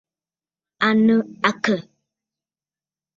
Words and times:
À 0.85 0.89
nɨ̂ 1.05 1.15
àkə̀? 1.49 1.79